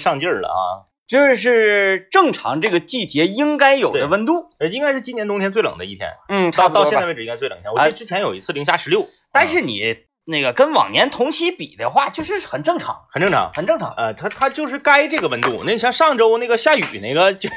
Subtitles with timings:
[0.00, 0.90] 上劲儿了啊！
[1.06, 4.48] 这是正常这个季节应该有的温度。
[4.60, 6.08] 呃，应该是今年冬天最冷的一天。
[6.28, 7.72] 嗯，到到现在为止应该最冷一天。
[7.72, 13.92] 我记得之前有一次零下十六，但是你那个跟往年同期比的话，就是很正常，很正常，很正常。
[13.96, 15.64] 呃，它它就是该这个温度。
[15.64, 17.50] 那像上周那个下雨那个 就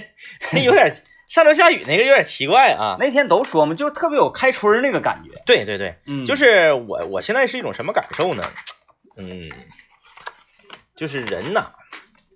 [0.64, 0.92] 有点，
[1.28, 2.96] 上周下雨那个有点奇怪啊。
[2.98, 5.40] 那天都说嘛，就特别有开春那个感觉。
[5.46, 8.42] 对对对，嗯，就是我我现在是一种什么感受呢？
[9.16, 9.48] 嗯，
[10.96, 11.70] 就是人呐。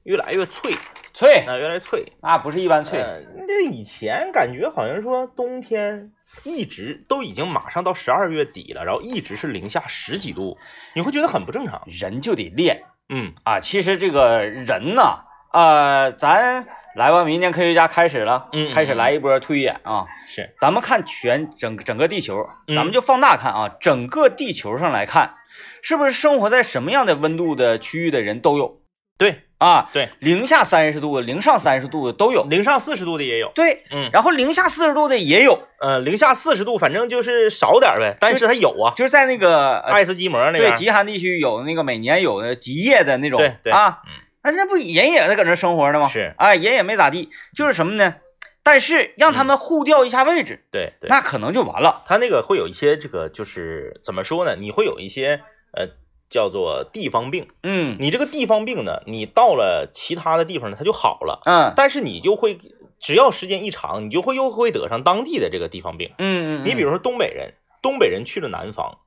[0.05, 0.73] 越来越脆，
[1.13, 3.05] 脆啊，越来越脆，那不是一般脆。
[3.47, 6.13] 这以前感觉好像说冬天
[6.45, 10.57] 一直都已经马上到十二月底了，然后一直是零下十几度，
[10.95, 11.83] 你会觉得很不正常。
[11.87, 20.07] 人就得练，嗯啊，其实这个人呐，呃，咱来吧，明年科学家开始了，嗯，开始来一波推演啊。
[20.27, 25.35] 是，咱们看全整整个地球，咱们就放大看啊，整个地球上来看，
[25.83, 28.80] 是不是生活在什么样的温度的区域的人都有？
[29.21, 29.43] 对。
[29.61, 33.53] 啊，对，零下三十度、零上三十度的都有，零上四十度的也有。
[33.55, 43.99] 对，嗯，然后零下四十度的也有，呃，零下四十度，反正就是少点呗，但是它有啊，就是在那个爱斯基摩那边，对，极寒地区有那个每年有的极夜的那种，对对啊，
[44.43, 46.09] 那那不人也在搁那生活呢吗？
[46.09, 48.15] 是，哎，人也没咋地，就是什么呢？
[48.63, 52.03] 但是让他们互调一下位置，对对，那可能就完了。
[52.07, 54.57] 他那个会有一些这个，就是怎么说呢？
[54.57, 55.43] 你会有一些
[55.75, 56.00] 呃。
[56.31, 62.57] 叫做地方病，嗯，你这个地方病呢，你到了其他的地方呢，它就好了，嗯，但是你就会，
[63.01, 68.99] 只要时间一长，你就会又会得上当地的这个地方病，嗯嗯，你比如说东北人，东北人去了南方，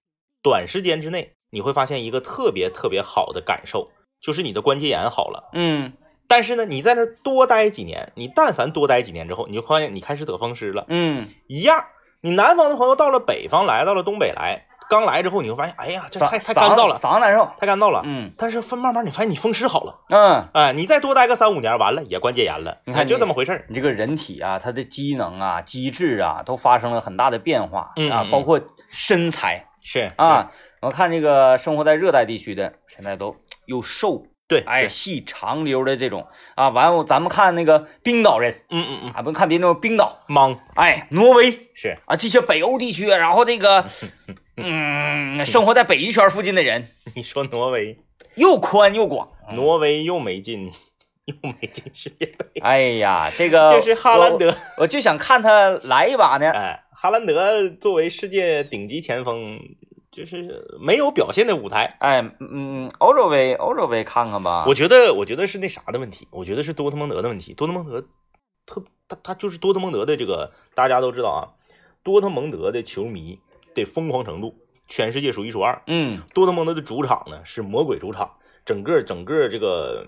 [0.44, 3.90] 短时间之内你会发现一个特别特别好的感受，
[4.22, 5.94] 就是你的关节炎好了，嗯，
[6.28, 11.86] 但是呢，你在那多待几年，你但凡多待几年之后，你就发现你开始得风湿了，嗯，一样，
[12.20, 14.68] 你南方的朋友到了北方来到了东北来。
[14.90, 18.02] 刚来之后，你会发现，哎呀，这太太干燥了，嗓子难受，太干燥了。
[18.06, 20.00] 嗯，但是分慢慢，你发现你风湿好了。
[20.10, 22.78] 嗯，哎，你再多待个三五年，完了也关节炎了。
[22.86, 30.52] 你看，就这么回事你这个人体啊，它的机能啊、机制啊，都发生了很大的变化啊，包括身材是啊。
[30.82, 34.28] 我看这个生活在热带地区的，现在都又瘦。
[34.46, 43.86] 对，哎，细长溜的这种啊，完了，咱们看那个冰岛人，嗯嗯嗯，啊，不看别的冰岛，莽，哎，挪威是啊，这些北欧地区，然后这个，
[44.56, 47.98] 嗯，生活在北极圈附近的人， 你说挪威
[48.36, 50.72] 又宽又广，挪威又没进，
[51.26, 59.60] 又没进世界杯，哎呀，这个 这是哈兰德，我就想看他来一把呢，哎，哈兰德作为世界顶级前锋。
[60.16, 64.64] 就是没有表现的舞台，哎，嗯，欧洲杯，欧洲杯看看吧。
[64.68, 67.56] 我觉得，我觉得是那啥的问题，我觉得是多特蒙德的问题。
[67.56, 68.00] 多特蒙德，
[68.68, 71.42] 特他他就是多特蒙德的这个，大家都知道啊，
[72.04, 73.40] 多特蒙德的球迷
[73.74, 74.56] 的疯狂程度，
[74.88, 75.82] 全世界数一数二。
[75.88, 80.06] 嗯，多特蒙德的主场呢是魔鬼主场，整个整个这个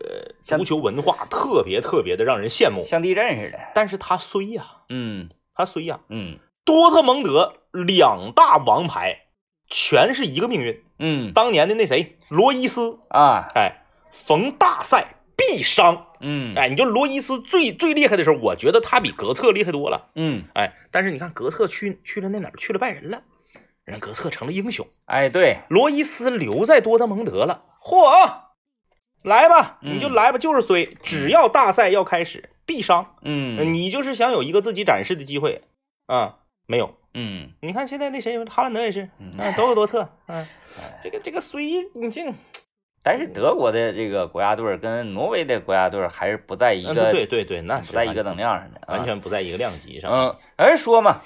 [0.00, 3.58] 呃足球文化特别特别的让人羡慕，像地震似的。
[3.74, 9.24] 但是他衰呀，嗯，他衰呀，嗯，多特蒙德两大王牌。
[9.70, 10.82] 全是一个命运。
[10.98, 16.08] 嗯，当年的那谁，罗伊斯啊，哎，逢大赛必伤。
[16.20, 20.10] 嗯，哎，你就罗伊斯最最厉害的时候，我觉得他比格策厉害多了。
[20.16, 22.52] 嗯，哎，但是你看格策去去了那哪儿？
[22.58, 23.22] 去了拜仁了，
[23.84, 24.86] 人格策成了英雄。
[25.06, 27.64] 哎，对，罗伊斯留在多特蒙德了。
[27.80, 28.40] 嚯，
[29.22, 33.14] 来吧，嗯你就来吧，就是衰，只要大赛要开始，必伤。
[33.22, 35.62] 嗯，你就是想有一个自己展示的机会
[36.06, 36.96] 啊，没有。
[37.14, 40.46] 嗯，你看现在那谁，哈兰德也是，嗯，都有多特， 嗯，
[41.02, 41.62] 这个这个衰，
[41.94, 42.22] 你这，
[43.02, 50.10] 但是德国的这个国家队跟挪威的国家队还是不在一个，对对对，那不在一个等量上的，完全不在一个量级上。
[50.10, 51.22] 嗯，而说嘛，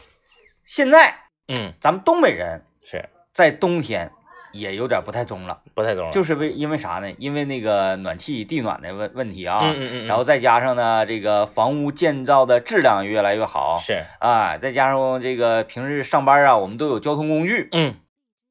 [0.64, 1.14] 现在，
[1.48, 4.12] 嗯，咱们东北人是在冬天
[4.52, 7.10] 也有点不太中了，不太中了，就是为因为啥呢？
[7.18, 17.94] 因为那个暖气地暖的问问题啊，嗯嗯嗯，然后再加上呢，这个房屋建造的质量越来越好，是啊，再加上这个平日上班啊，我们都有交通工具，嗯，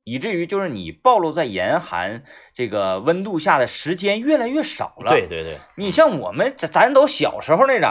[0.03, 2.23] 以至于就是你暴露在严寒
[2.53, 5.11] 这个温度下的时间越来越少了。
[5.11, 7.89] 对对对，你像我们咱咱都小时候那阵。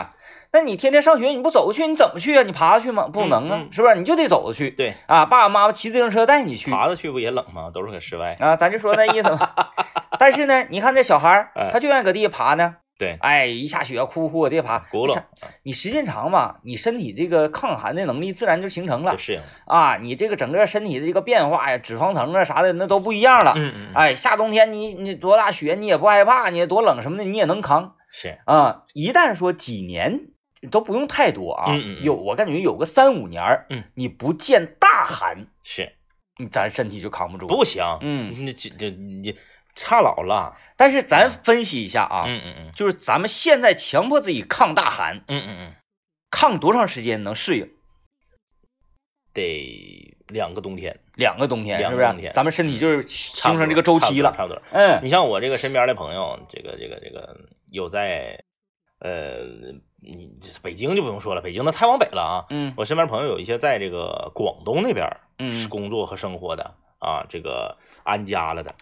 [0.53, 2.43] 那你天天上学，你不走去，你怎么去啊？
[2.43, 3.07] 你爬着去吗？
[3.07, 3.95] 不能啊，是不是？
[3.95, 4.69] 你就得走着去。
[4.71, 6.73] 对啊，爸爸妈妈骑自行车带你去。
[6.73, 7.71] 爬着去不也冷吗？
[7.73, 9.49] 都是搁室外啊，咱就说那意思嘛。
[10.19, 12.75] 但是呢，你看这小孩儿，他就愿意搁地下爬呢。
[13.01, 15.21] 对，哎，一下雪哭哭搁地下爬，轱辘。
[15.63, 19.97] 你时间长嘛，你身体这个抗寒的能力自然就形成了，适应啊。
[19.97, 23.55] 你这个整个身体的这个变化呀，脂肪层啊啥的那都不一样了。
[23.57, 23.93] 嗯嗯。
[23.95, 27.97] 哎，下冬天你你多大雪你也不害怕，你多冷什么的你也能扛。
[28.11, 30.27] 是啊，一旦说几年。
[30.71, 35.91] 都不用太多啊，有我感觉有个三五年儿，嗯，你不见大寒，是，
[36.53, 39.35] 咱身体就扛不住，不行，嗯，你这这你
[39.75, 40.57] 差老了。
[40.77, 45.75] 但是咱分析一下啊，嗯嗯嗯就是咱们现在强迫自己抗大寒，嗯嗯嗯，
[46.31, 47.71] 抗多长时间能适应？
[49.33, 51.79] 得两个冬天，两个冬天？
[51.79, 54.35] 两个冬天咱们身体就是形成这个周期了。
[54.37, 54.61] 差不多。
[54.73, 57.37] 嗯你像我这个身边的朋友，这个这个这个
[57.71, 58.43] 有在，
[58.99, 59.45] 呃，
[60.03, 60.31] 你
[60.63, 62.47] 北京就不用说了，北京那太往北了啊。
[62.51, 68.75] 嗯我身边朋友有一些在这个广东那边儿嗯工作和生活的啊，这个安家了的，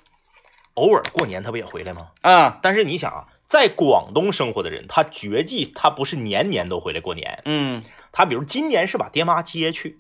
[0.79, 2.09] 偶尔过年他不也回来吗？
[2.23, 2.59] 啊。
[2.63, 7.83] 但是你想啊，在广东生活的人，他绝技他不是年年都回来过年，嗯，
[8.13, 9.99] 他比如今年是把爹妈接去，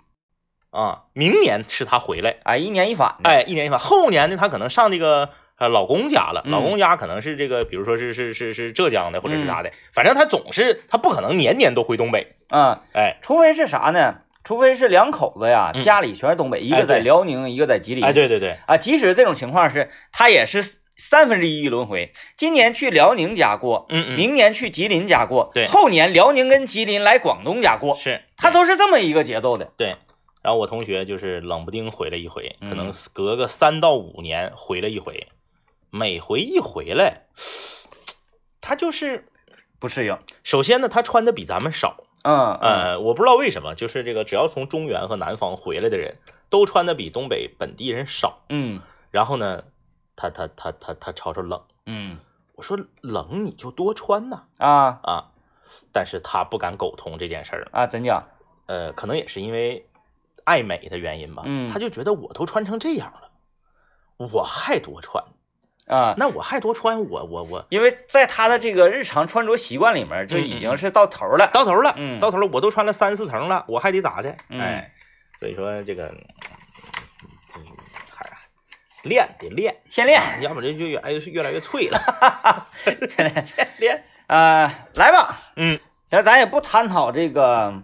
[0.70, 3.28] 啊，明年是他回来，哎，一年一返的。
[3.28, 6.50] 哎，一年一返，后年呢，他可能上这个呃老公家了，嗯。
[6.52, 13.18] 老公家可能是这个，比如说是是是是浙江的或者是啥的，反正他总是他不可能年年都回东北，啊，哎。
[13.22, 14.22] 除非是啥呢？
[14.44, 15.80] 除非是两口子呀，嗯。
[15.82, 18.04] 家里全是东北，一哎个在辽宁，一个在吉林。
[18.04, 20.62] 哎，对对对，啊，即使这种情况是，他也是
[20.96, 22.12] 三分之一轮回。
[22.36, 25.66] 今年去辽宁家过，嗯嗯，明年去吉林家过，对。
[25.66, 29.72] 后年辽宁跟吉林来广东家过，是他都是这么一个节奏的。
[29.76, 29.96] 对。
[30.40, 35.26] 然后我同学就是冷不丁回来一回，可能嗯隔个三到五年回来一回，
[35.90, 37.26] 每回一回来，
[38.60, 39.26] 他就是
[39.78, 42.60] 不适应，首先呢，他穿的比咱们少，嗯嗯。
[42.60, 46.16] 呃，我不知道为什么，就是这个只要从中原和南方回来的人
[46.50, 48.40] 都穿的比东北本地人少。
[48.48, 48.80] 嗯。
[49.10, 49.64] 然后呢，
[50.16, 52.18] 他他他他他吵吵冷，嗯。
[52.54, 54.42] 我说冷你就多穿呐。
[54.58, 55.00] 啊。
[55.02, 55.24] 啊，
[55.92, 58.24] 但是他不敢苟同这件事儿，啊，真假？
[58.66, 59.86] 呃，可能也是因为
[60.44, 61.70] 爱美的原因吧，嗯。
[61.72, 63.30] 他就觉得我都穿成这样了，
[64.18, 65.24] 我还多穿，
[65.88, 71.48] 啊，那我还多穿，我我我因为在他的这个日常穿着习惯里面，就已经是到头了。
[71.52, 74.36] 到头了，嗯到头了，我都穿了三四层了，我还得咋的？
[74.50, 74.92] 嗯哎，
[75.40, 76.14] 所以说这个，
[77.56, 77.62] 嗯，
[78.14, 78.28] 还
[79.02, 81.98] 练得练，先练，要不这就越来越越来越脆了，
[82.84, 83.44] 先练。
[83.80, 85.78] 练，呃，来吧，嗯
[86.10, 87.82] 那咱也不探讨这个，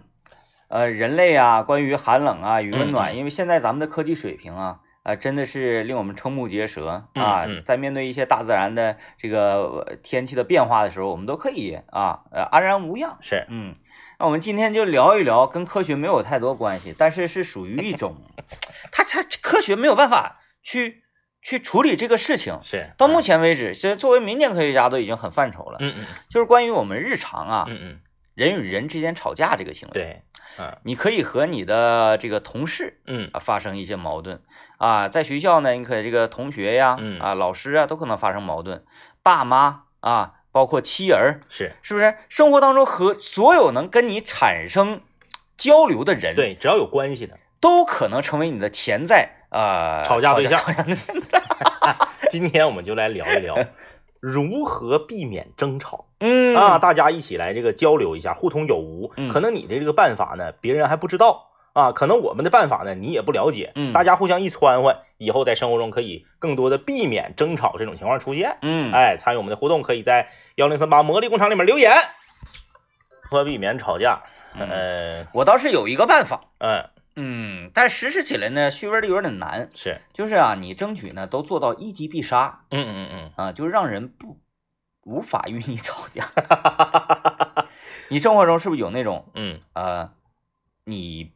[0.67, 7.45] 呃，人类啊，关于寒冷啊与温暖，因为现在咱们的科技水平啊，啊、真的是令我们瞠目结舌啊。
[7.63, 13.17] 在面对一些大自然的这个呃天气的变化的时候，我们都可以啊，呃，安然无恙。
[13.21, 13.75] 是，嗯，
[14.19, 18.15] 那我们今天就聊一聊跟科学没有太多关系，但是是属于一种，
[18.91, 21.03] 它它科学没有办法去
[21.41, 22.57] 去处理这个事情。
[22.63, 27.99] 是，到目前为止，其实作为民间科学家都已经很犯愁了，嗯，嗯就是关于我们日常啊，嗯嗯
[28.35, 30.21] 人与人之间吵架这个行嗯，为，，对，
[30.59, 30.77] 嗯。
[30.83, 33.29] 你可以和你的这个同事嗯。
[33.33, 34.41] 啊发生一些矛盾
[34.77, 37.19] 啊，在学校呢，你可以这个同学呀，嗯。
[37.19, 38.83] 啊，老师啊，都可能发生矛盾，
[39.23, 41.71] 爸妈啊，包括妻儿，是。
[41.81, 42.15] 是不是？
[42.29, 45.01] 生活当中和所有能跟你产生
[45.57, 51.05] 交流的人，，对，只要有关系的，都可能成为你的潜在呃吵架对象吵架对象。
[52.29, 53.55] 今天我们就来聊一聊
[54.25, 59.11] 如何避免争吵嗯啊，大家一起来这个交流一下，互通有无。
[59.17, 63.71] 嗯可能你的这个办法呢，别人还不知道啊，可能我们的办法呢，你也不了解。
[63.75, 68.57] 嗯大家互相一传唤，以后在生活中可以更多的避免争吵这种情况出现。
[68.63, 71.91] 嗯，哎，参与我们的互动，可以在幺零三八魔力工厂里面留言。
[73.29, 74.23] 如何避免吵架？
[74.57, 79.69] 嗯呃，我倒是有一个办法，嗯，嗯，但实施起来呢，虚微的有点难。
[79.73, 84.39] 是，就是啊，你争取呢都做到一击必杀嗯嗯嗯啊，就是让人不
[85.03, 86.29] 无法与你吵架。
[86.35, 87.65] 嗯，
[88.09, 90.11] 你生活中是不是有那种嗯呃，
[90.83, 91.33] 你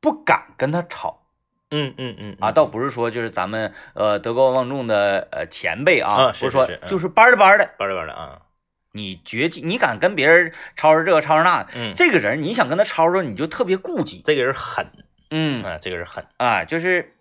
[0.00, 1.26] 不敢跟他吵
[1.70, 2.52] 嗯嗯嗯啊？
[2.52, 8.42] 倒不是说就是咱们呃德高望重的呃前辈啊，不是说就是班儿的班的，班儿的班的啊，
[8.92, 14.22] 你绝技，你敢跟别人吵吵这个吵吵那，嗯，这个人你想跟他吵吵，你就特别顾忌。
[14.24, 14.86] 这个人狠，
[15.30, 15.62] 嗯。
[15.62, 17.14] 啊，这个人狠，啊，就是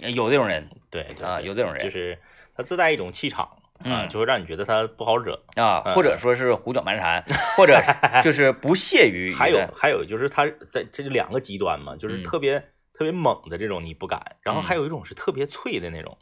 [0.00, 0.68] 有这种人。
[0.90, 1.82] 对啊有这种人。
[1.82, 2.18] 就是
[2.54, 3.44] 他自带一种气场
[3.80, 4.08] 啊，嗯。
[4.08, 5.34] 就会让你觉得他不好惹。
[5.56, 5.94] 啊，嗯。
[5.94, 7.24] 或者说是胡搅蛮缠，
[7.56, 7.80] 或者
[8.22, 12.22] 就是不屑于 还有还有就是他在这是两个极端嘛，就是嗯。
[12.22, 12.60] 特别
[12.92, 16.16] 特别猛的这种你不敢，然后还有一种是特别脆的那种，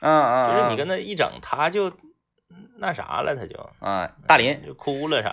[0.00, 0.76] 嗯嗯，就是你嗯。
[0.76, 1.92] 跟他一整，他就
[2.76, 5.30] 那啥了，他就啊大林，就哭了啥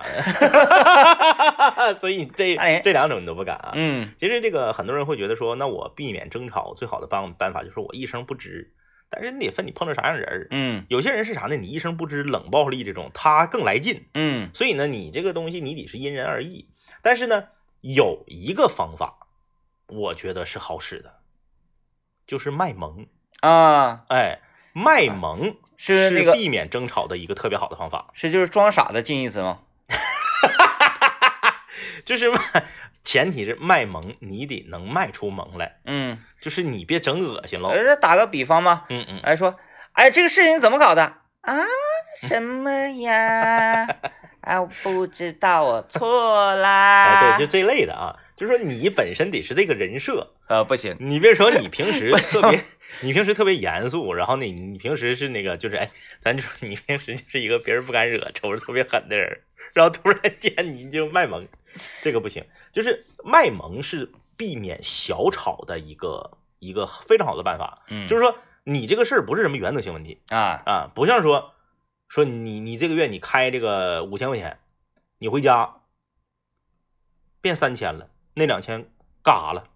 [1.78, 3.72] 的， 所以这这两种你都不敢啊。
[3.75, 8.68] 嗯其实这个很多人会觉得说，那我避免争吵最好的办办法就是我一声不吱，
[9.10, 10.48] 但是你得分你碰着啥样人儿。
[10.51, 11.56] 嗯有些人是啥呢？
[11.56, 14.06] 你一声不吱，冷暴力这种，他更来劲。
[14.13, 16.70] 嗯所以呢，你这个东西你得是因人而异。
[17.01, 17.46] 但是呢，
[17.82, 19.28] 有一个方法，
[19.88, 21.16] 我觉得是好使的，
[22.28, 23.08] 就是卖萌。
[23.42, 24.40] 啊，哎，
[24.74, 29.60] 卖萌是那个避免争吵的一个特别好的方法，是就是装傻的近义词吗？
[32.06, 32.40] 就是卖，
[33.04, 37.70] 前提是卖萌，你得能卖出萌来，嗯，就是你别整恶心喽。
[37.70, 39.56] 呃，打个比方嘛，嗯嗯哎说，
[39.94, 41.02] 哎这个事情怎么搞的？
[41.42, 41.58] 啊，
[42.22, 42.72] 什么
[43.02, 43.88] 呀？
[44.42, 47.06] 啊，我不知道，我错啦。
[47.06, 52.64] 哎，对，就这类的啊，就是说你本身得是这个人设，呃，不行，你别说你平时 特别，
[53.02, 55.90] 你平时特别严肃，然后你你平时是那个就是哎，
[56.22, 59.42] 咱就说你平时就是一个别人不敢惹、瞅着特别狠的人，
[59.74, 61.48] 然后突然间你就卖萌，
[62.02, 62.46] 这个不行。
[62.72, 67.84] 就是卖萌是避免小吵的一个一个非常好的办法。
[67.88, 71.54] 嗯，就是说你这个事儿不是什么原则性问题啊，啊，不像说
[72.08, 74.60] 说你你这个月你开这个五千块钱，
[75.18, 75.82] 你回家
[77.42, 78.86] 变三千了，那两千
[79.24, 79.68] 干啥了？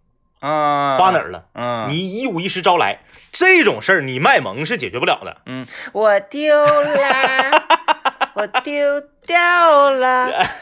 [0.45, 1.45] 啊，花哪儿了？
[1.53, 2.99] 嗯，你一五一十招来
[3.31, 5.37] 这种事儿，你卖萌是解决不了的。
[5.47, 7.65] 嗯，我丢了，
[8.35, 10.29] 我丢掉了，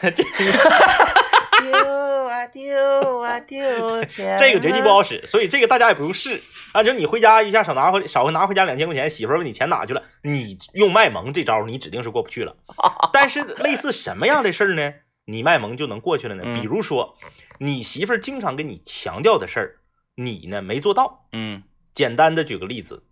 [1.60, 6.40] 丢啊丢啊丢钱，这个绝技不好使，所以这个大家也不用试。
[6.72, 12.56] 啊，就你回家一下少拿回少拿回家两千块钱，媳妇儿问你钱哪去了，你用卖萌这招，你指定是过不去了。
[13.12, 14.94] 但是类似什么样的事儿呢？
[15.24, 16.42] 你卖萌就能过去了呢？
[16.46, 17.16] 嗯比如说，
[17.58, 19.80] 你媳妇儿经常跟你强调的事儿，
[20.14, 21.26] 你呢没做到。
[21.32, 21.62] 嗯
[21.92, 23.04] 简单的举个例子，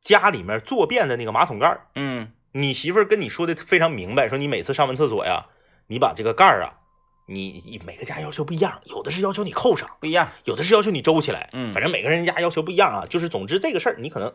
[0.00, 5.46] 家里面坐便的那个马桶盖儿，嗯你媳妇儿跟你说的非常明白，说你每次上完厕所呀，
[5.86, 6.78] 你把这个盖儿啊，
[7.26, 13.06] 你你每个家要求不一样，有的是要求你扣上，不一样，有的是要求你周起来，嗯反正每个人家要求不一样啊。
[13.08, 14.34] 就是总之这个事儿，你可能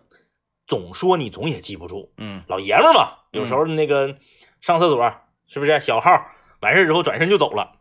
[0.65, 4.17] 总说你总也记不住，嗯老爷们儿嘛，有时候那个
[4.61, 5.13] 上厕所
[5.47, 6.25] 是不是小号
[6.61, 7.77] 完事儿之后转身就走了，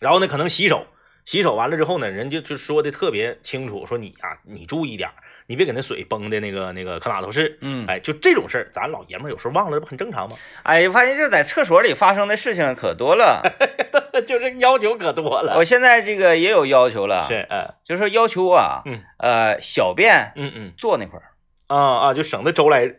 [0.00, 0.86] 然后呢可能洗手，
[1.24, 5.14] 洗手完了之后呢，人家就说的特别清楚，说你啊你注意点儿，
[5.46, 7.58] 你别给那水崩的那个那个可哪都是。
[7.60, 10.36] 嗯，哎，就这种事儿，咱老爷们儿有时候忘了，这不很正常吗？
[10.62, 13.42] 哎，发现这在厕所里发生的事情可多了。
[14.26, 15.56] 就是要求可多了。
[15.58, 21.32] 我现在这个也有要求了，是，嗯就是要求啊，嗯呃，小便嗯嗯坐那块儿，
[21.66, 22.94] 啊啊，就省得周来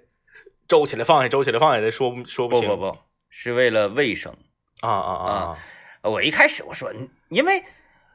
[0.67, 2.69] 周起来放下，周起来放下的，说不说清。
[2.69, 2.97] 不不不，
[3.29, 4.35] 是为了卫生。
[4.81, 5.29] 啊啊啊
[6.01, 6.09] 啊！
[6.09, 7.63] 我一开始我说，嗯因为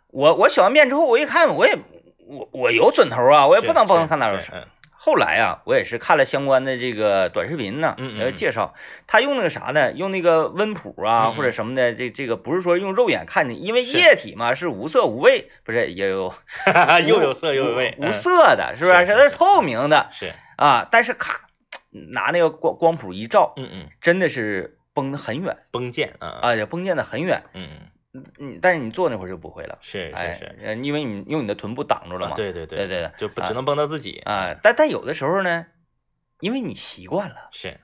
[0.08, 1.76] 我我选完面之后，我一看，我也
[2.26, 4.50] 我我有准头啊，我也不能不能看哪有事。
[4.54, 4.64] 嗯
[5.04, 8.72] 后来啊，我也是看了相关的这个短视频呢，嗯嗯呃，介绍
[9.08, 9.90] 他用那个啥呢？
[9.94, 16.32] 用那个温谱啊、或者什么的，这这个不是说用肉眼看见，因为液体嘛是无色无味，不是也有
[17.08, 19.06] 又有色又有味，无嗯色的，是不是？
[19.06, 21.40] 是它是透明的是，啊，但是咔
[21.90, 27.42] 拿那个光光谱一照，嗯嗯，真的是崩得很远崩剑啊，啊，也崩溅得很远。
[27.54, 27.68] 嗯
[28.14, 32.34] 嗯，嗯，但是你坐那会儿就不会了，是哎是是，，呃因为你用你的臀部挡住了嘛。
[32.34, 35.66] 啊对对对对对啊就不只能崩到自己啊，但但有的时候呢，
[36.40, 37.80] 因为你习惯了，是，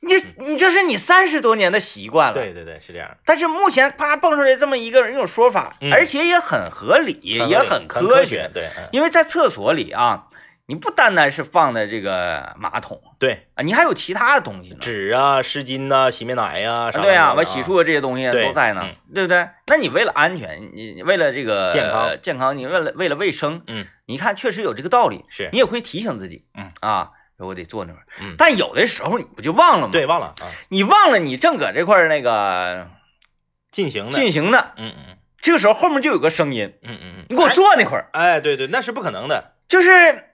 [0.00, 0.12] 你
[0.52, 2.34] 你这是你三十多年的习惯了。。
[2.34, 8.50] 对对对，是这样，但是目前啪蹦出来这么一个一种说法，嗯而且也很合理，也很很科学。
[8.52, 10.28] 对，嗯因为在厕所里啊，
[10.68, 14.76] 你不单单是放在这个马桶对，啊，你还有其他的东西呢。
[14.80, 19.48] 纸啊、湿巾呐、洗面奶呀，对呀、呀，完洗漱的这些东西都在呢，对不对？
[19.68, 28.06] 那你为了安全，你你为了这个健康呃健康，你为了为了卫生，嗯，你看确实有这个道理，是你，也会提醒自己，嗯啊，我得坐那会儿。
[28.20, 29.92] 嗯，但有的时候你不就忘了吗？
[29.92, 32.88] 对，，忘了啊，你忘了你正搁这块儿那个
[33.70, 40.24] 进行的，进行的，嗯嗯这个时候后面就有个声音，嗯嗯嗯，你给我坐那块儿，哎，对对，那是不可能的，就是，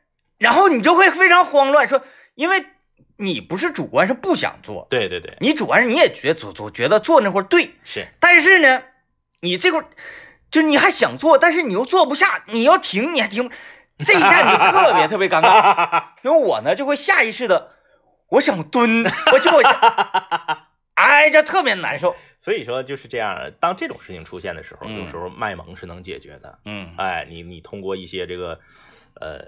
[0.43, 2.65] 然后你就会非常慌乱，说，因为
[3.17, 8.83] 你不是主观是不想做，对对对，你主观是你也觉总总觉得做那块儿对，是，但是呢，
[9.41, 9.87] 你这块儿
[10.51, 13.51] 就你还想做，但是你又做不下，你要停你还停，
[13.99, 17.71] 这一下你就特别 特别尴尬，因为我呢就会下意识的，
[18.29, 19.63] 我想蹲，我就我，
[20.95, 24.99] 哎，这特别难受，所以说就是这样，当这种事情出现的时候，嗯。
[24.99, 26.59] 有时候卖萌是能解决的。
[26.65, 26.95] 嗯。
[26.99, 28.61] 哎，你你通过一些这个
[29.15, 29.41] 呃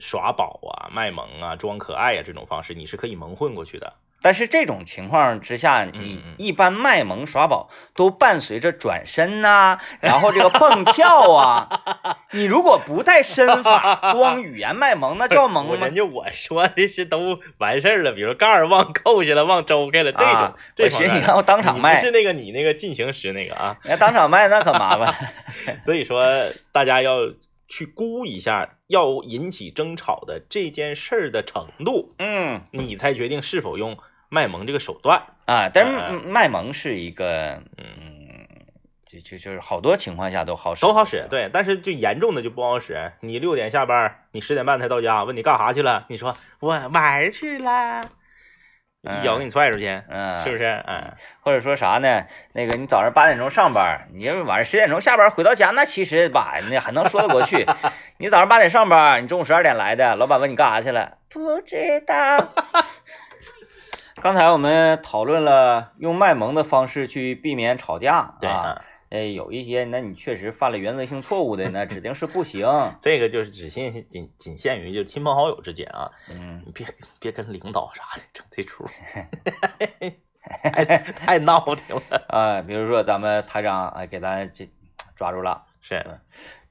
[0.00, 3.94] 耍宝啊、卖萌啊、装可爱啊、这种方式，你是可以蒙混过去的。
[4.22, 11.68] 但是这种情况之下，你一般卖萌耍宝都伴随着转身呐、然后这个蹦跳啊。
[12.32, 15.94] 你如果不带身法，光语言卖萌，那叫萌吗我人？
[15.94, 23.76] 家我说的是都完事儿了，比如盖儿忘扣下了、忘周开了这种，啊这我寻思你让我当场卖不是那个你那个进行时那个啊。
[23.84, 25.14] 你要当场卖那可麻烦。
[25.84, 26.24] 所以说
[26.72, 27.18] 大家要
[27.68, 33.96] 去估一下要引起争吵的这件事儿的程度，嗯你才决定是否用
[34.28, 35.22] 卖萌这个手段。
[35.46, 38.46] 啊，但是嗯卖萌是一个，嗯，
[39.06, 41.26] 就就就是好多情况下都好使，都好使，。
[41.30, 43.12] 对，但是就严重的就不好使。
[43.20, 48.08] 你六点下班，你十点半才到家，问你干啥去了，你说我玩儿去了，嗯
[49.04, 50.64] 一脚给你踹出去，嗯，是不是？
[50.86, 52.24] 嗯，或者说啥呢？
[52.52, 57.66] 那个你早上八点钟上班，你要是晚上十点钟下班回到家，那其实吧，那还能说得过去。
[58.18, 61.18] 你早上八点上班，你中午十二点来的，老板问你干啥去了？
[61.28, 62.48] 不知道。
[64.22, 68.80] 刚才我们讨论了用卖萌的方式去避免吵架，对啊，
[69.14, 72.66] 呃，有一些那你确实犯了原则性错误的，那指定是不行。
[73.00, 76.84] 这个就是只限仅仅限于就亲朋好友之间啊，嗯，你别
[77.20, 78.84] 别跟领导啥的整这出，
[80.64, 82.26] 太太闹挺了。
[82.28, 84.68] 啊，比如说咱们台长哎给咱这
[85.14, 86.04] 抓住了，是，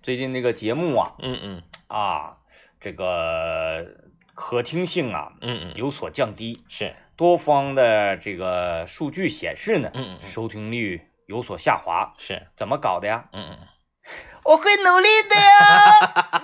[0.02, 2.40] 最近那个节目啊嗯嗯啊，
[2.82, 3.88] 这个
[4.36, 13.26] 可听性啊嗯嗯，有所降低，是，多方的这个数据显示呢，嗯嗯嗯收听率有所下滑，是，怎么搞的呀？
[13.34, 13.68] 嗯嗯。
[14.44, 16.42] 我会努力的呀，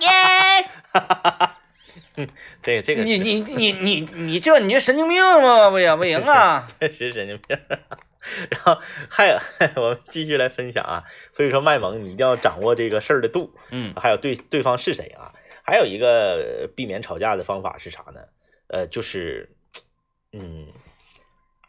[2.16, 2.26] 耶！
[2.62, 5.68] 这个这个是你你你你你这你这神经病吗？
[5.70, 6.66] 不行不行啊！
[6.80, 7.58] 确实神经病。
[8.50, 9.38] 然后还有，
[9.76, 11.04] 我们继续来分享啊。
[11.32, 15.32] 所以说卖萌，你一定要掌握这个事儿的度，嗯还有对对方是谁啊。
[15.62, 18.20] 还有一个呃避免吵架的方法是啥呢？
[18.68, 19.50] 呃，就是，
[20.32, 20.68] 嗯，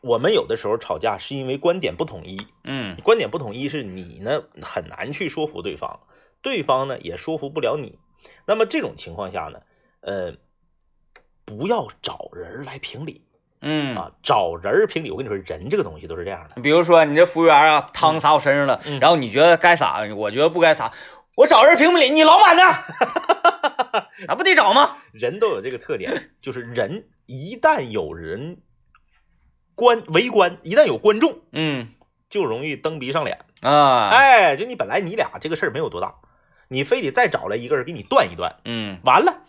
[0.01, 5.99] 我们有的时候吵架是因为观点不统一，嗯观点不统一是你呢很难去说服对方，
[6.41, 7.99] 对方呢也说服不了你。
[8.45, 9.59] 那么这种情况下呢，
[10.01, 10.33] 呃，
[11.45, 13.23] 不要找人来评理
[13.61, 15.11] 嗯啊，找人评理。
[15.11, 16.61] 我跟你说，人这个东西都是这样的。
[16.61, 20.91] 比如说你这服务员啊，汤洒我身上了，嗯然后你觉得该洒，我觉得不该洒，
[21.37, 22.63] 我找人评不理，你老板呢？
[24.27, 24.97] 那不得找吗？
[25.11, 28.57] 人都有这个特点，就是人一旦有人
[29.75, 31.89] 观围观，一旦有观众，嗯
[32.29, 33.45] 就容易蹬鼻上脸。
[33.61, 36.15] 啊，哎，就你本来你俩这个事儿没有多大，
[36.67, 39.41] 你非得再找来一个人给你断一断，嗯完了，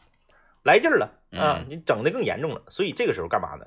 [0.63, 1.67] 来劲儿了啊嗯！
[1.69, 2.63] 你整的更严重了。
[2.69, 3.67] 所以这个时候干嘛呢？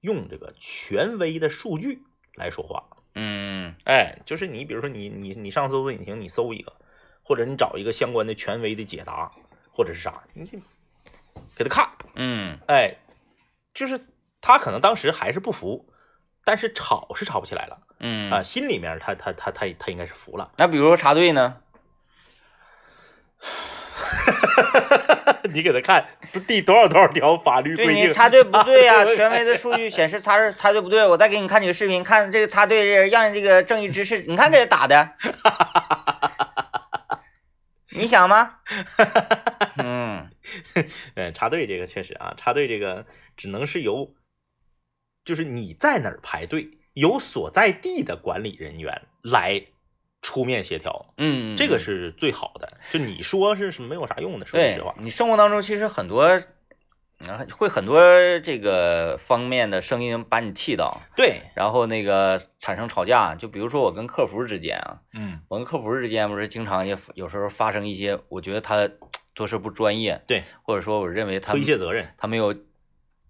[0.00, 2.02] 用这个权威的数据
[2.34, 2.84] 来说话。
[3.14, 6.72] 嗯哎，就是你比如说你你你上搜索引擎你搜一个，
[7.22, 9.30] 或者你找一个相关的权威的解答，
[9.72, 10.58] 或者是啥，你就
[11.56, 11.88] 给他看。
[12.14, 12.94] 嗯哎，
[13.74, 13.98] 就是
[14.46, 15.88] 他可能当时还是不服，
[16.44, 20.52] 但是吵是吵不起来了嗯啊，心里面他他他他他应该是服了。
[20.56, 21.56] 那比如说插队呢？
[25.52, 27.94] 你给他看不第多少多少条法律规定？
[27.96, 31.04] 对你插队不对呀、 权威的数据显示插插队不对。
[31.04, 35.10] 我再给你看几个视频，看这个插队让这个正义之士， 你看给他打的，
[37.90, 38.58] 你想吗？
[39.78, 40.30] 嗯
[41.16, 43.04] 嗯，插队这个确实啊，插队这个
[43.36, 44.14] 只能是由，
[45.26, 49.62] 就是你在哪儿排队，由所在地的管理人员来
[50.22, 52.68] 出面协调，嗯，这个是最好的。
[52.90, 54.94] 就你说是是没有啥用的，说句实话。
[54.98, 56.22] 你生活当中其实很多，
[57.26, 58.00] 啊，会很多
[58.38, 63.34] 这个方面的声音把你气到，对，然后那个产生吵架。
[63.34, 68.88] 就比如说我跟客服之间啊，嗯，我跟客服之间不是经常也有时候发生一些，我觉得他
[69.34, 72.08] 做事不专业，对，或者说我认为他推卸责任。
[72.16, 72.54] 他没有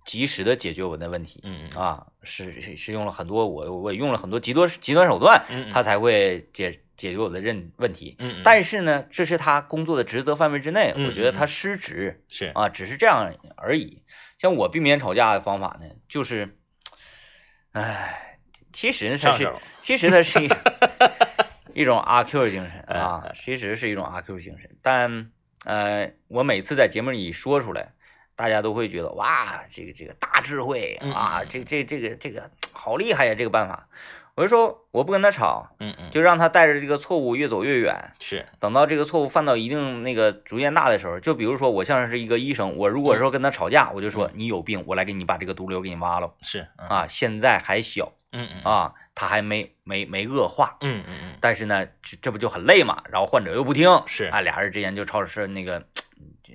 [0.07, 8.15] 及时的解决我的问题，嗯嗯啊，是是是用了很多我我也用了很多极端极端手段，嗯，他才会解解决我的任问题。
[8.21, 14.03] 嗯，嗯但是呢，这是他工作的职责范围之内，嗯我觉得他失职是啊，只是这样而已。
[14.39, 16.57] 像我避免吵架的方法呢，就是，
[17.73, 18.39] 唉，
[18.73, 20.49] 其实呢，它是上，其实它是一
[21.83, 24.71] 一种阿 Q 精神嗯啊嗯，其实是一种阿 Q 精神。
[24.81, 25.31] 但
[25.65, 27.93] 呃，我每次在节目里说出来，
[28.37, 33.89] 大家都会觉得哇，这个这个大智慧嗯啊，这这这个这个好厉害呀，这个办法。
[34.35, 38.13] 我就说我不跟他吵，嗯嗯，就让他带着这个错误越走越远。
[38.21, 53.03] 是，等到这个错误犯到一定那个逐渐大的时候，就比如说我像是一个医生，我如果说跟他吵架，我就说你有病，我来给你把这个毒瘤给你挖了是，嗯，啊，现在还小嗯嗯，啊，他还没没没恶化，嗯嗯嗯，但是呢，这这不就很累嘛？
[53.11, 54.25] 然后患者又不听，是。
[54.25, 55.83] 啊，俩人之间就吵是那个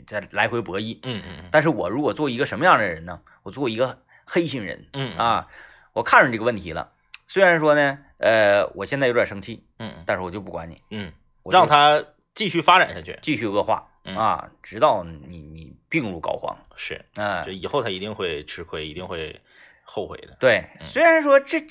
[0.07, 0.99] 在来回博弈。
[1.03, 3.21] 嗯嗯嗯，但是我如果做一个什么样的人呢？
[3.43, 5.47] 我做一个黑心人嗯，啊，
[5.93, 6.91] 我看上这个问题了，
[7.27, 11.11] 虽然说呢，呃，我现在有点生气，嗯嗯但是我就不管你，嗯，
[11.49, 12.03] 让他
[12.35, 13.17] 继续发展下去。
[13.21, 16.55] 继续恶化嗯啊，直到你你病入膏肓。
[16.77, 19.41] 是，啊就，以后他一定会吃亏，一定会
[19.83, 20.37] 后悔的。
[20.39, 21.67] 对，嗯虽然说这这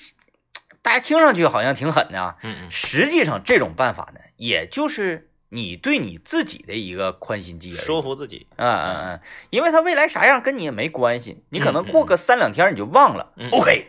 [0.83, 7.85] 大家听上去好像挺狠的啊，嗯嗯，实际上这种办法呢，也就是你对你自己的一个宽心剂而已。
[7.85, 8.47] 说服自己。
[8.57, 13.33] 嗯嗯嗯，因为他未来啥样跟你也没关系，你可能过个三两天你就忘了。
[13.37, 13.89] 嗯 OK，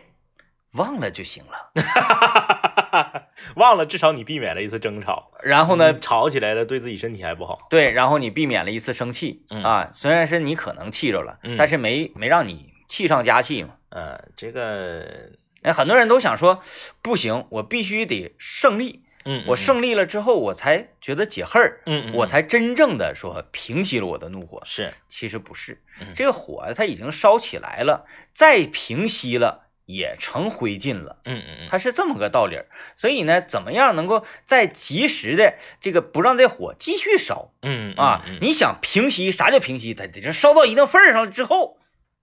[0.72, 1.72] 忘了就行了。
[3.56, 5.32] 忘了，至少你避免了一次争吵。
[5.42, 7.66] 然后呢，吵起来了，对自己身体还不好。
[7.70, 9.90] 对，然后你避免了一次生气嗯啊。
[9.92, 13.70] 虽然是你可能气着了嗯，但是没没让你气上加气嘛。
[13.88, 16.62] 呃，这个，那很多人都想说，
[17.02, 24.62] 不行，我必须得胜利，嗯，我胜利了之后，我才觉得解恨儿，嗯，嗯，我才真正的说平息了我的怒火。
[24.64, 31.18] 是，其实不是嗯，这个火它已经烧起来了，再平息了也成灰烬了。
[31.24, 38.22] 嗯嗯嗯，它是这么个道理儿，所以呢，怎么样能够在及时的这个不让这火继续烧嗯啊？
[38.26, 39.94] 嗯你想平息，啥叫平息？
[39.94, 41.78] 它得是烧到一定份儿上之后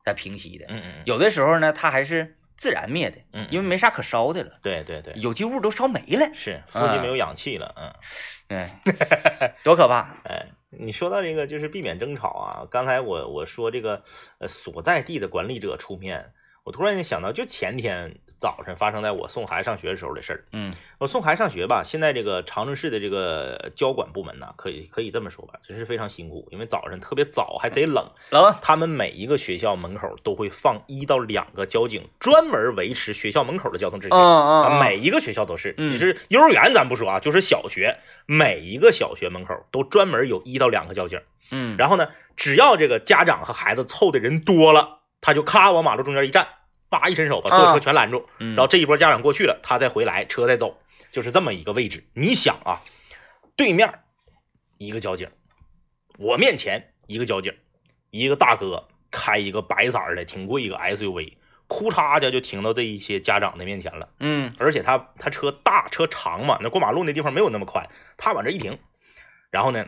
[0.05, 0.65] 才平息的。
[0.69, 6.29] 嗯嗯，有的时候呢，它还是自然灭的，嗯，因为没啥可烧的了，对对对，有机物都烧没了。
[6.33, 7.89] 是附近没有氧气了，嗯。
[8.49, 8.81] 哎，
[9.63, 10.17] 多可怕！
[10.27, 14.03] 哎，你说到这个就是避免争吵啊，刚才我我说这个
[14.39, 20.45] 呃所在地的管理者出面，我突然间想到，就前天早晨发生在我送孩子上学的时候的事儿。
[20.51, 34.09] 嗯我送孩子上学吧，现在这个长春市的这个交管部门呢，可以可以这么说吧，真是非常辛苦，因为早晨特别早还贼冷，冷，他们每一个学校门口都会放一到两个交警，专门维持学校门口的交通秩序。
[34.09, 41.21] 啊，嗯，每一个学校都是，嗯就是幼儿园咱不说啊，就是小学，每一个小学门口都专门有一到两个交警。
[41.51, 46.47] 嗯，然后呢，只要这个家长和孩子凑的人多了，他就咔往马路中间一站，
[46.89, 50.79] 叭一伸手把所有车全拦住，嗯然后这一波家长过去了，他再回来，车再走，
[51.11, 52.07] 就是这么一个位置。
[52.13, 52.81] 你想啊，
[53.55, 53.99] 对面
[54.77, 55.29] 一个交警，
[56.17, 57.53] 我面前一个交警，
[58.11, 61.33] 一个大哥开一个白色的挺贵一个 SUV，
[61.67, 64.09] 哭嚓家就停到这一些家长的面前了。
[64.19, 68.79] 嗯而且他他车大车长嘛，那过马路那地方没有那么宽，他往这一停，
[69.51, 69.85] 然后呢，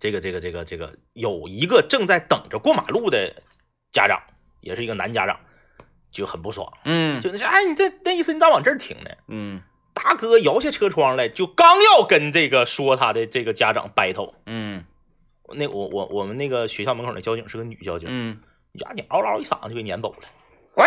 [0.00, 3.42] 这个这个这个这个有一个正在等着过马路的
[3.92, 4.20] 家长，
[4.60, 5.38] 也是一个男家长，
[6.10, 9.10] 就很不爽，嗯就那是哎，你这那意思你咋往这儿停呢？
[9.28, 9.62] 嗯
[9.94, 14.84] 大哥摇下车窗来，就刚要跟这个说他的这个家长 battle，嗯
[15.54, 18.40] 那我我我们那个学校门口那交警是个女交警，嗯，
[18.72, 20.20] 呀，你嗷嗷一嗓子就给撵走了。
[20.76, 20.86] 喂，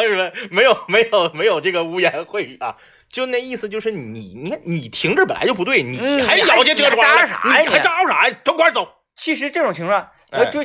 [0.06, 0.32] 是吧？
[0.50, 2.76] 没有没有没有这个污言秽语啊，
[3.10, 8.36] 就那意思就是你你看你停这本来就不对，你嗯还摇下车窗了，你还招啥呀你还你招啥呀？
[8.42, 8.88] 都快走！
[9.14, 10.64] 其实这种情况，哎我就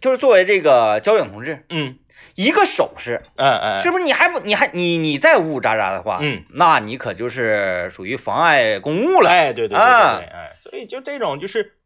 [0.00, 1.98] 就是作为这个交警同志，嗯
[2.34, 4.04] 一个手势，嗯嗯，是不是？
[4.04, 9.30] 你还不你还你你再呜呜喳喳的话，嗯，那你可就是属于妨碍公务了。
[9.30, 11.78] 哎，对对对对啊对，哎，所以就这种就是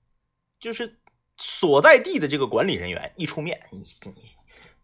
[0.60, 0.96] 就是
[1.36, 4.12] 所在地的这个管理人员一出面，你你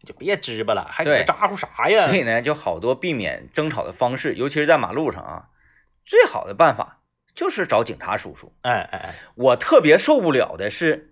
[0.01, 2.15] 你就别支吧了，还搁这对咋呼啥呀所？
[2.15, 5.45] 以呢，就好多避免争吵的方式，尤其是在马路上啊，
[6.05, 7.01] 最好的办法
[7.35, 8.51] 就是找警察叔叔。
[8.61, 11.10] 哎哎哎，我特别受不了的是，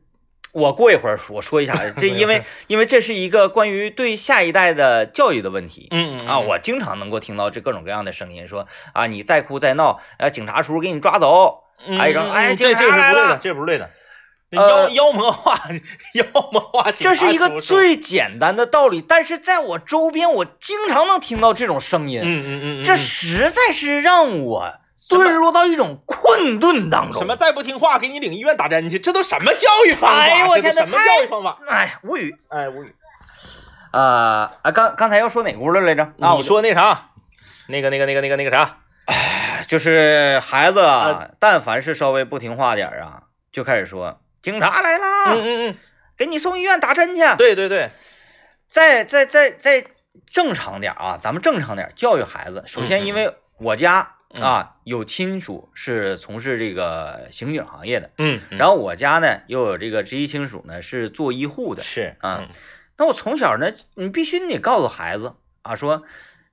[0.51, 5.87] 我过一会儿我说一下， 这因为因为这是一个关于对下一代的教育的问题。
[5.91, 11.63] 嗯嗯啊，我经常能够听到这各种各样的声音，说啊，你再哭再闹，呃，警察叔叔给你抓走。
[11.97, 13.89] 哎然后哎这这是不对的，这是不对的。
[14.51, 15.55] 妖妖魔化
[16.15, 24.73] 妖魔化这是一个最简单的道理，但是在我周边，我经常能听到这种声音，嗯嗯嗯嗯，这嗯实在是让我
[25.09, 27.19] 什么遁入到一种困顿当中。
[27.21, 27.35] 什么？
[27.35, 30.19] 再不听话，给你领医院打针去，这都什么教育方法？
[30.19, 31.59] 哎呦我这都什么天哪太教育方法？
[31.67, 32.35] 哎，无语。
[32.49, 32.93] 哎，无语。
[33.91, 36.03] 啊啊，刚刚才要说哪屋了来着？
[36.19, 37.09] 啊，你说那啥，
[37.67, 38.77] 那个那个那个那个那个啥，
[39.67, 40.85] 就是孩子
[41.39, 45.77] 但凡是稍微不听话点儿啊，就开始说警察来啦，嗯嗯嗯，
[46.15, 47.89] 给你送医院打针去。，对对对，
[48.67, 49.83] 再再再再
[50.31, 52.63] 正常点啊，咱们正常点教育孩子。
[52.67, 61.81] 首先，因为我家嗯啊有亲属是从事这个刑警行业的，嗯，然后我家呢又有这个直系亲属呢是做医护的。
[61.81, 62.47] 是啊，
[62.97, 66.03] 那我从小呢，你必须你得告诉孩子啊，说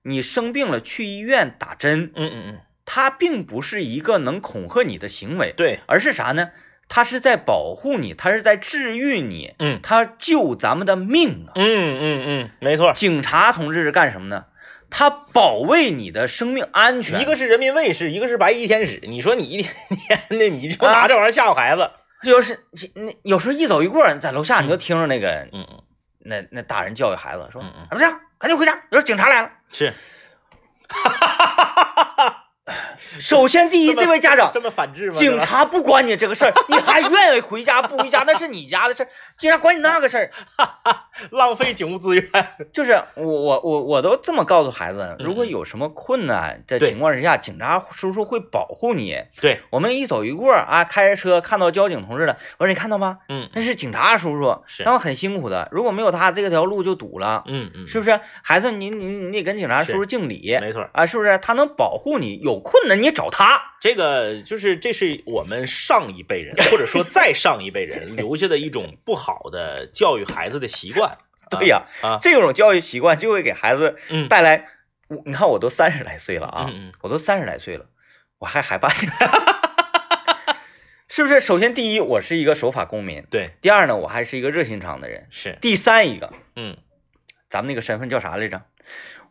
[0.02, 6.50] 你生病了去医院打针，嗯嗯嗯，它并不是一个能恐吓你的行为，对，而是啥呢？
[6.88, 11.52] 他是在保护你，他是在治愈你，嗯他救咱们的命啊！
[11.56, 12.92] 嗯嗯嗯，没错。
[12.92, 14.44] 警察同志是干什么呢？
[14.90, 17.20] 他保卫你的生命安全。
[17.20, 19.00] 一个是人民卫士，一个是白衣天使。
[19.02, 19.72] 你说你一天
[20.06, 21.90] 天的，你就拿这玩意儿吓唬孩子？
[22.22, 25.82] 就是那有时候一走一过，在楼下你就听着那个、嗯嗯，
[26.20, 28.20] 那那大人教育孩子说：“嗯嗯怎么？
[28.38, 29.50] 赶紧回家，有时候警察来了。
[29.70, 29.92] 是。”
[33.20, 35.14] 首先，第一，这位家长，这么反制吗？
[35.14, 40.30] 警察不管你这个事儿， 你还愿意回家不回家，那是你家的事儿，警察管你那个事儿。
[41.30, 42.24] 浪费警务资源。
[42.72, 49.16] 就是我我我我都这么告诉孩子，嗯如果有什么困难的情况之下，警察叔叔会保护你。
[49.40, 53.18] 对，我们一走一过啊，开着车看到交警同志了，我说你看到吗？
[53.28, 58.20] 嗯那是警察叔叔，是他们很辛苦的，如果没有他，这条路就堵了，嗯嗯，是不是？
[58.42, 60.86] 孩子，你你你得跟警察叔叔敬礼没错。
[60.92, 61.38] 啊，是不是？
[61.38, 63.74] 他能保护你，有有困难你找他。
[63.80, 71.18] 这个就是这是我们上一辈人 或者说再上一辈人留下的一种不好的教育孩子的习惯。
[71.50, 74.26] 对呀，啊，这种教育习惯就会给孩子嗯。
[74.26, 74.66] 带来，
[75.08, 76.92] 我你看我都三十来岁了啊，嗯嗯。
[77.02, 77.86] 我都三十来岁了，
[78.38, 78.88] 我还害怕，
[81.08, 81.38] 是不是？
[81.40, 86.76] 首先第一，我是一个守法公民；对，第二呢，我还是一个热心肠的人；是，第三一个，嗯，
[87.48, 88.62] 咱们那个身份叫啥来着？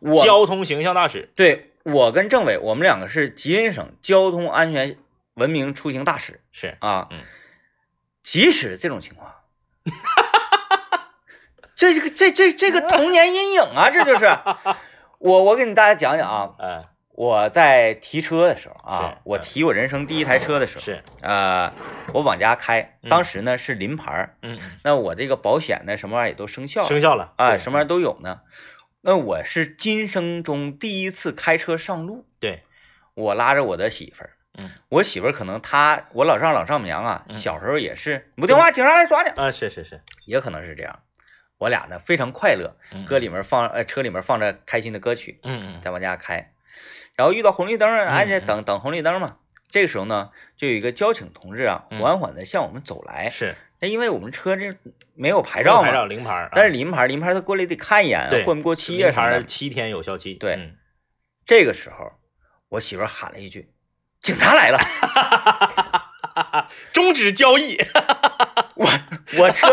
[0.00, 4.98] 我交通形象大使，对我跟政委，我们两个是吉林省交通安全
[5.34, 7.06] 文明出行大使是，啊。
[7.12, 7.20] 嗯，
[8.24, 9.32] 即使这种情况，
[11.76, 14.26] 这这个这这这个童年阴影啊，这就是
[15.18, 21.72] 我我给你大家讲讲啊， 嗯，我在提车的时候啊，我提我人生第一台车的时候，是，呃，
[22.12, 24.34] 我往家开，嗯当时呢是临牌
[24.82, 28.40] 那我这个保险呢什么玩意儿也都生效了，生效了，啊，什么玩意儿都有呢。
[29.06, 32.64] 那我是今生中第一次开车上路，对，
[33.14, 40.98] 我拉着我的媳妇儿，嗯，我媳妇儿可能她我老丈老丈母娘啊，嗯小时候也是你不听话，警察来抓你，啊，是是是，也可能是这样。
[41.56, 46.52] 我俩呢非常快乐，嗯歌里面放呃车里面放着开心的歌曲，嗯嗯，在往家开，
[47.14, 49.36] 然后遇到红绿灯儿，哎，嗯嗯等等红绿灯嘛。
[49.70, 53.30] 这个时候呢，就有一个交警同志啊，嗯缓缓的向我们走来。
[53.30, 54.76] 是那因为我们车这
[55.14, 59.44] 没有牌照嘛，牌照零牌啊，但是临牌，临牌他过来得看一眼啊，过没过期零啊啥的。
[59.44, 60.76] 七天有效期，对嗯
[61.44, 62.12] 这个时候，
[62.68, 63.70] 我媳妇喊了一句
[64.20, 64.78] ：“警察来了
[66.92, 67.78] 终止交易，！”
[68.76, 68.90] 我
[69.38, 69.68] 我车，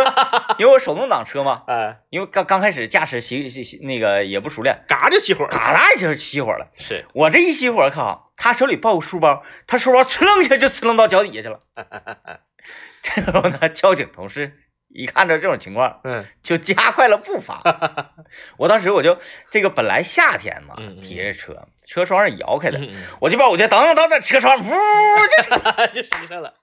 [0.60, 6.72] 因为我手动挡车嘛， 哎，因为刚刚开始驾驶熄熄熄那个也不熟练，嘎就熄火了，嘎啦一下就熄火了。
[6.78, 11.62] 是，我这一熄火，靠，他手里抱个书包，他书包呲楞一下就呲楞到脚底下去了。
[13.02, 16.26] 这时候呢，交警同事一看着这种情况，嗯。
[16.42, 17.62] 就加快了步伐。
[18.58, 19.18] 我当时我就
[19.50, 22.80] 这个本来夏天嘛提着车，车窗是摇开的，
[23.20, 24.64] 我这边我就等等等等，车窗呜
[25.92, 26.54] 就就熄开了，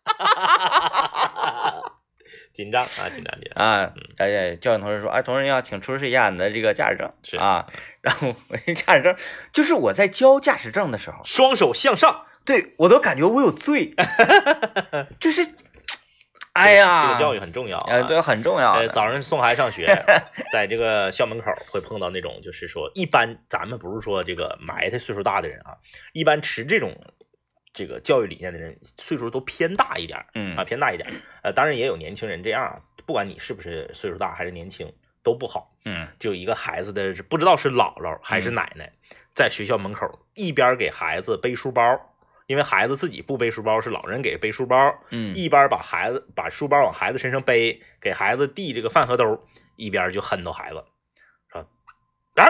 [2.54, 7.12] 紧张啊，紧张紧张，啊，哎，交警同事说，哎，同志你好，请出示一下你的这个驾驶证。
[7.22, 7.36] 是。
[7.36, 7.66] 啊。
[8.02, 9.14] 然后我这驾驶证
[9.52, 13.94] 就是我在交驾驶证的时候，双手向上，对我都感觉我有罪，
[15.18, 15.46] 就是，
[16.52, 19.86] 哎呀，这个教育很重要啊，呃，对，很重要呃，早上送孩子上学，
[20.50, 25.78] 在这个校门口会碰到那种，就是说，一般咱们不是说这个埋汰岁数大的人啊，
[26.12, 26.92] 一般持这种
[27.72, 31.08] 这个教育理念的人，岁数都偏大一点嗯啊，偏大一点。
[31.42, 35.68] 呃，当然也有年轻人这样啊，不管你是不是岁数大还是年轻，都不好。
[35.86, 38.92] 嗯就一个孩子的不知道是姥姥还是嗯奶奶，
[39.34, 42.09] 在学校门口一边给孩子背书包，
[42.50, 50.84] 因为孩子自己不背书包，是老人给背书包，嗯，一边把孩子把书包往孩子身上背，给孩子递这个饭盒兜，一边就哼叨孩子，
[51.52, 51.60] 说
[52.34, 52.44] 啊，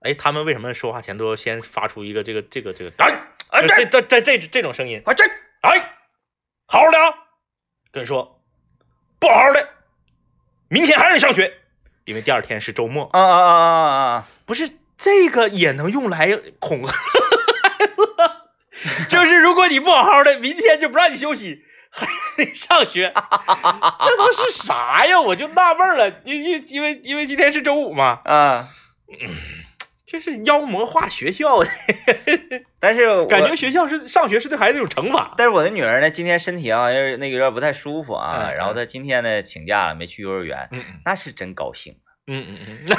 [0.00, 3.08] 哎，他们为什么说话前都要先发出一个这个这个这个啊
[3.48, 5.00] 啊这这这这这种声音？
[5.06, 5.24] 啊这
[5.62, 5.96] 哎，
[6.66, 7.14] 好好的啊，
[7.90, 8.42] 跟你说，
[9.18, 9.70] 不好好的，
[10.68, 11.50] 明天还让你上学，
[12.04, 13.08] 因为第二天是周末。
[13.14, 14.28] 啊啊啊啊啊！
[14.44, 16.92] 不是这个也能用来恐吓
[19.08, 22.14] 就是如果你不好好的，明天就不让你休息，还让
[22.48, 23.12] 你上学，
[24.04, 25.20] 这都是啥呀？
[25.20, 28.68] 我就纳闷了，因因因为因为今天是周五嘛，啊！
[30.06, 31.60] 就是妖魔化学校，
[32.80, 35.34] 但是感觉，学校是上学是对孩子一种惩罚。
[35.36, 41.94] 但是我的女儿呢，今天身体啊，那个有点不太舒服啊，嗯然后她今天呢请假了，没去幼儿园，嗯那是真高兴。
[42.26, 42.96] 嗯嗯嗯嗯。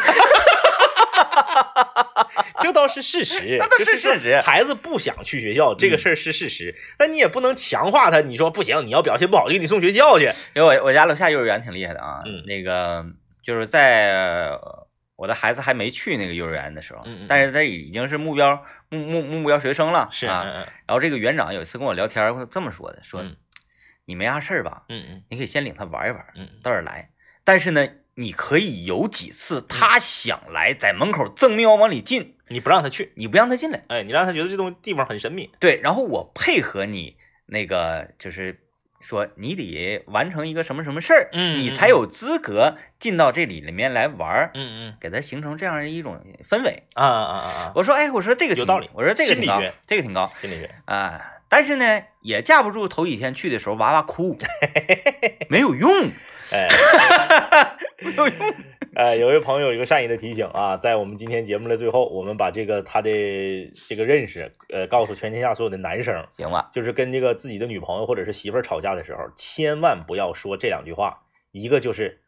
[2.63, 4.39] 这倒是事实，那倒是事实。
[4.41, 8.21] 孩子不想去学校，这个事儿是事实，但你也不能强化他。
[8.21, 10.25] 你说不行，你要表现不好，就给你送学校去。
[10.55, 12.43] 因为我我家楼下幼儿园挺厉害的啊，嗯。
[12.45, 13.05] 那个
[13.43, 20.43] 就是在呃我的孩子还没去那个幼儿园的时候，嗯嗯但是他已经是目标目目目标学生了，是，啊。
[20.45, 20.53] 嗯
[20.87, 23.35] 然后这个园长有一次跟我聊天，这么说的，说、嗯
[24.05, 25.23] 你没啥事儿吧，嗯嗯。
[25.29, 26.47] 你可以先领他玩一玩，嗯。
[26.63, 27.09] 到这儿来。
[27.43, 27.87] 但是呢，
[28.19, 33.85] 你可以有几次他想来，在门口正面往里进，你不让他去，你不让他进来。
[33.87, 35.49] 哎，你让他觉得这东地方很神秘。
[35.57, 38.59] 对，然后我配合你那个，就是
[38.99, 46.83] 说你得完成一个什么什么事儿，嗯你才有资格进到这里里面来玩儿，嗯嗯给他形成这样一种氛围。
[46.95, 47.71] 啊啊啊啊！
[47.73, 51.35] 我说，哎，我说这个挺有道理我说这个挺高这个挺高心理学，啊。
[51.47, 54.37] 但是呢，也架不住头几天去的时候娃娃哭，
[55.49, 56.11] 没有用，
[56.51, 56.67] 哎
[57.99, 58.53] 没有用。
[58.95, 63.09] 哎，有位朋友有一个善意的提醒啊，在我们今天节目的最后，我们把这个他的
[63.87, 71.19] 这个认识，呃，告诉全天下所有的男生，行吧，就是跟这个自己的女朋友或者是媳妇儿吵架的时候，千万不要说这两句话，
[71.51, 72.19] 一个就是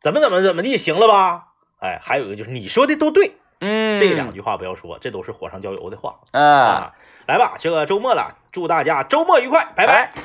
[0.00, 1.52] 怎么怎么怎么地，行了吧？
[1.78, 6.94] 哎，还有一个就是你说的都对，嗯，这两句话不要说，这都是火上浇油的话啊，啊。
[7.26, 10.10] 来吧，这个周末了，祝大家周末愉快，拜拜。
[10.12, 10.22] 拜。